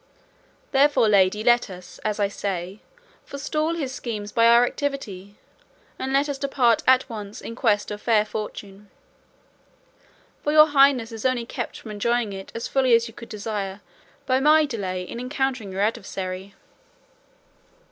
[0.71, 2.79] Therefore, lady, let us, as I say,
[3.23, 5.35] forestall his schemes by our activity,
[5.99, 8.89] and let us depart at once in quest of fair fortune;
[10.41, 13.79] for your highness is only kept from enjoying it as fully as you could desire
[14.25, 16.55] by my delay in encountering your adversary."